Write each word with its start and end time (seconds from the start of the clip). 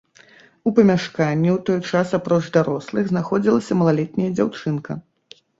У 0.71 0.71
памяшканні 0.79 1.49
ў 1.55 1.59
той 1.67 1.79
час 1.93 2.15
апроч 2.19 2.41
дарослых 2.57 3.03
знаходзілася 3.13 3.81
малалетняя 3.83 4.31
дзяўчынка. 4.37 5.01